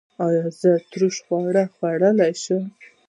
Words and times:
ایا 0.25 0.45
زه 0.61 0.71
ترش 0.89 1.15
خواړه 1.25 1.63
خوړلی 1.73 2.33
شم؟ 2.43 2.63